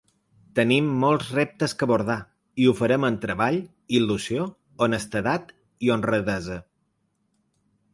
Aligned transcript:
Tenim 0.59 0.87
molts 1.03 1.29
reptes 1.35 1.75
que 1.81 1.85
abordar 1.89 2.15
i 2.63 2.67
ho 2.71 2.75
farem 2.81 3.07
amb 3.11 3.23
treball, 3.29 3.61
il·lusió, 4.01 4.49
honestedat 4.87 5.57
i 5.89 5.97
honradesa. 5.99 6.63